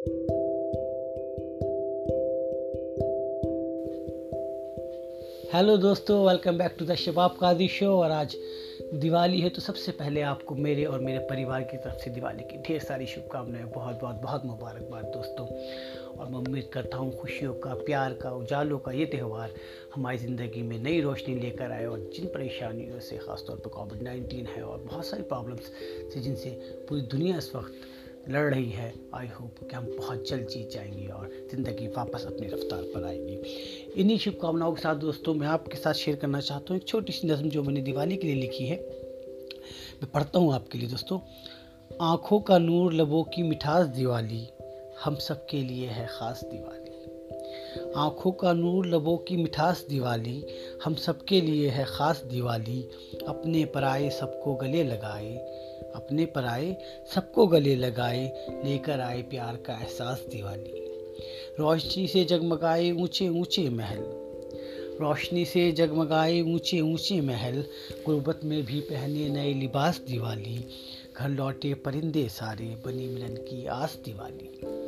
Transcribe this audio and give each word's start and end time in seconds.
Hello 0.00 0.12
दोस्तों 5.76 6.26
welcome 6.26 6.58
back 6.58 6.74
to 6.78 6.84
the 6.84 6.94
Shabab 6.94 7.36
Kadi 7.40 7.68
show 7.68 7.86
और 7.86 8.10
आज 8.10 8.36
दिवाली 8.94 9.40
है 9.40 9.48
तो 9.48 9.60
सबसे 9.60 9.92
पहले 9.92 10.20
आपको 10.20 10.54
मेरे 10.54 10.84
और 10.84 11.00
मेरे 11.00 11.18
परिवार 11.18 11.62
की 11.62 11.76
तरफ़ 11.76 11.94
से 11.94 12.10
दिवाली 12.10 12.42
की 12.42 12.58
ढेर 12.58 12.80
सारी 12.80 13.06
शुभकामनाएँ, 13.06 13.64
बहुत 13.64 14.00
बहुत 14.00 14.16
बहुत 14.16 14.44
मुबारकबाद 14.44 15.04
दोस्तों। 15.04 15.46
और 16.18 16.26
मैं 16.26 16.38
उम्मीद 16.38 16.70
करता 16.72 16.96
हूँ, 16.96 17.20
खुशियों 17.20 17.54
का, 17.54 17.74
प्यार 17.74 18.12
का, 18.12 18.30
उजालों 18.30 18.78
का 18.78 18.92
ये 18.92 19.06
त्यौहार 19.06 19.50
हमारी 19.94 20.18
ज़िंदगी 20.18 20.62
में 20.62 20.78
नई 20.78 21.00
रोशनी 21.00 21.34
लेकर 21.34 21.72
आए 21.72 21.86
और 21.86 21.98
जिन 21.98 22.26
परेशानियों 22.26 23.00
से 23.00 23.16
ख़ासतौर 23.16 23.56
पर 23.56 23.68
कोविड 23.68 24.02
नाइन्टीन 24.02 24.46
है 24.46 24.62
और 24.62 24.78
बहुत 24.78 25.06
सारी 25.06 25.22
प्रॉब्लम्स 25.22 25.72
से 26.14 26.20
जिनसे 26.20 26.76
पूरी 26.88 27.00
दुनिया 27.00 27.38
इस 27.38 27.54
वक्त 27.54 27.72
लड़ 28.28 28.54
रही 28.54 28.70
है। 28.70 28.92
आई 29.14 29.26
होप 29.26 29.56
कि 29.60 29.76
हम 29.76 29.84
बहुत 29.98 30.28
जल्द 30.28 30.48
जीत 30.48 30.70
जाएँगे 30.70 31.06
और 31.06 31.30
ज़िंदगी 31.50 31.86
वापस 31.86 32.24
अपनी 32.26 32.46
रफ्तार 32.46 32.82
पर 32.82 33.04
आएगी। 33.04 33.34
इन्हीं 34.00 34.18
शुभकामनाओं 34.18 34.72
के 34.72 34.82
साथ 34.82 34.96
दोस्तों, 34.96 35.34
मैं 35.34 35.46
आपके 35.46 35.76
साथ 35.76 35.92
शेयर 35.92 36.16
करना 36.16 36.40
चाहता 36.40 36.66
हूँ 36.70 36.80
एक 36.80 36.86
छोटी 36.88 37.12
सी 37.12 37.28
नज़म 37.28 37.48
जो 37.48 37.62
मैंने 37.62 37.80
दिवाली 37.80 38.16
के 38.16 38.26
लिए 38.26 38.36
लिखी 38.36 38.66
है। 38.66 38.76
मैं 40.02 40.10
पढ़ता 40.10 40.38
हूँ 40.38 40.54
आपके 40.54 40.78
लिए 40.78 40.88
दोस्तों, 40.88 41.18
आँखों 42.02 42.40
का 42.40 42.58
नूर, 42.58 42.92
लबों 42.92 43.22
की 43.24 43.42
मिठास 43.42 43.86
दिवाली, 43.86 44.48
हम 45.04 45.14
सब 45.14 45.46
के 45.46 45.62
लिए 45.62 45.88
है 45.88 46.06
ख़ास 46.06 46.44
दिवाली। 46.44 46.89
आँखों 47.96 48.30
का 48.32 48.52
नूर 48.52 48.86
लबों 48.86 49.16
की 49.18 49.36
मिठास 49.36 49.84
दिवाली, 49.88 50.44
हम 50.84 50.94
सबके 50.94 51.40
लिए 51.40 51.68
है 51.68 51.84
ख़ास 51.84 52.22
दिवाली। 52.26 52.80
अपने 53.28 53.64
पराए 53.64 54.10
सबको 54.10 54.54
गले 54.54 54.84
लगाए, 54.84 55.34
अपने 55.94 56.26
पर 56.26 56.44
आए 56.44 56.76
सबको 57.14 57.46
गले 57.46 57.74
लगाए, 57.76 58.24
लेकर 58.64 59.00
आए 59.00 59.22
प्यार 59.22 59.56
का 59.56 59.74
एहसास 59.74 60.24
दिवाली। 60.30 60.86
रोशनी 61.58 62.06
से 62.06 62.24
जगमगाए 62.24 62.90
ऊँचे 62.90 63.28
ऊँचे 63.28 63.68
महल, 63.70 64.02
रोशनी 65.00 65.44
से 65.44 65.70
जगमगाए 65.72 66.40
ऊँचे 66.40 66.80
ऊँचे 66.80 67.20
महल। 67.20 67.64
गुर्बत 68.06 68.40
में 68.44 68.62
भी 68.64 68.80
पहने 68.80 69.28
नए 69.28 69.52
लिबास 69.54 70.00
दिवाली, 70.08 70.64
घर 71.16 71.28
लौटे 71.28 71.74
परिंदे 71.74 72.28
सारे, 72.28 72.74
बनी 72.86 73.08
मिलन 73.08 73.36
की 73.36 73.66
आस 73.66 73.98
दिवाली। 74.04 74.79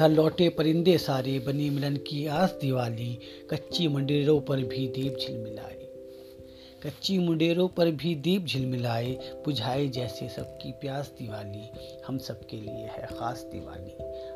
घर 0.00 0.08
लौटे 0.08 0.48
परिंदे 0.48 0.98
सारे 0.98 1.38
बनी 1.38 1.70
मिलन 1.70 1.96
की 1.96 2.26
आस 2.26 2.50
दिवाली। 2.60 3.18
कच्ची 3.50 3.88
मंदिरों 3.88 4.40
पर 4.40 4.56
भी 4.56 4.86
दीप 4.88 5.16
झिलमिलाए 5.16 5.88
कच्ची 6.84 7.18
मुंडेरों 7.18 7.68
पर 7.68 7.90
भी 7.90 8.14
दीप 8.14 8.44
झिलमिलाए 8.44 9.12
बुझाए 9.44 9.86
जैसे 9.86 10.28
सबकी 10.28 10.72
प्यास 10.72 11.12
दिवाली। 11.18 11.68
हम 12.06 12.18
सबके 12.18 12.56
लिए 12.56 12.86
है 12.86 13.06
ख़ास 13.06 13.42
दिवाली। 13.52 13.92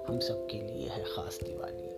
हम 0.08 0.18
सबके 0.18 0.58
लिए 0.58 0.88
है 0.88 1.04
ख़ास 1.04 1.38
दिवाली। 1.44 1.88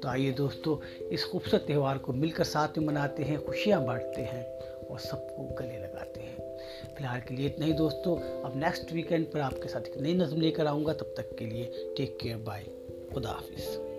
तो 0.00 0.08
आइए 0.08 0.32
दोस्तों, 0.32 0.76
इस 1.08 1.24
खूबसूरत 1.24 1.64
त्यौहार 1.66 1.98
को 1.98 2.12
मिलकर 2.12 2.44
साथ 2.44 2.78
में 2.78 2.86
मनाते 2.86 3.22
हैं, 3.22 3.40
खुशियाँ 3.44 3.84
बांटते 3.86 4.22
हैं 4.22 4.44
और 4.86 4.98
सबको 4.98 5.42
गले 5.54 5.78
लगाते 5.78 6.20
हैं। 6.20 6.58
फ़िलहाल 6.96 7.20
के 7.20 7.34
लिए 7.34 7.46
इतना 7.46 7.66
ही 7.66 7.72
दोस्तों। 7.72 8.16
अब 8.42 8.52
नेक्स्ट 8.56 8.92
वीकेंड 8.92 9.26
पर 9.26 9.40
आपके 9.40 9.68
साथ 9.68 9.80
एक 9.80 9.98
नई 10.00 10.14
नज़म 10.14 10.40
लेकर 10.40 10.66
आऊँगा। 10.66 10.92
तब 10.92 11.14
तक 11.16 11.36
के 11.38 11.46
लिए 11.46 11.64
टेक 11.96 12.18
केयर 12.22 12.36
बाय 12.36 12.66
Kudafis. 13.12 13.89